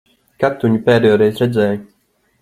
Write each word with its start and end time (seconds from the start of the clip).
Kad 0.43 0.53
tu 0.61 0.69
viņu 0.71 0.79
pēdējoreiz 0.87 1.43
redzēji? 1.43 1.77